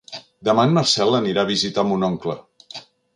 [0.47, 2.37] Demà en Marcel anirà a visitar mon oncle.